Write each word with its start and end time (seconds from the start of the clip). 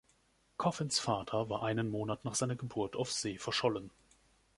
Coffins 0.57 0.97
Vater 0.97 1.47
war 1.51 1.61
einen 1.61 1.87
Monat 1.87 2.25
nach 2.25 2.33
seiner 2.33 2.55
Geburt 2.55 2.95
auf 2.95 3.11
See 3.11 3.37
verschollen. 3.37 3.91